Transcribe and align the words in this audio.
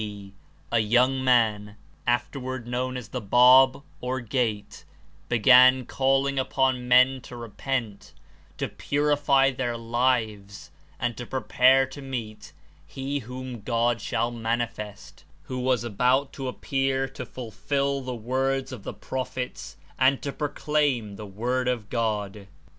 D., 0.01 0.33
a 0.71 0.79
young 0.79 1.23
man, 1.23 1.75
after 2.07 2.39
ward 2.39 2.65
known 2.65 2.97
as 2.97 3.09
The 3.09 3.21
Bab, 3.21 3.83
or 4.01 4.19
Gate, 4.19 4.83
began 5.29 5.85
calling 5.85 6.39
upon 6.39 6.87
men 6.87 7.21
to 7.21 7.35
repent, 7.35 8.11
to 8.57 8.67
purify 8.67 9.51
their 9.51 9.77
lives 9.77 10.71
and 10.99 11.15
to 11.17 11.27
prepare 11.27 11.85
to 11.85 12.01
meet— 12.01 12.51
"He 12.97 13.19
whom 13.19 13.61
God 13.61 14.01
shall 14.01 14.31
manifest," 14.31 15.23
who 15.43 15.59
was 15.59 15.83
about 15.83 16.33
to 16.33 16.47
appear 16.47 17.07
to 17.09 17.23
fulfil 17.23 18.01
the 18.01 18.15
words 18.15 18.71
of 18.71 18.81
the 18.81 18.95
prophets 18.95 19.77
and 19.99 20.19
to 20.23 20.31
proclaim 20.31 21.15
the 21.15 21.27
Word 21.27 21.67
of 21.67 21.91
God. 21.91 22.47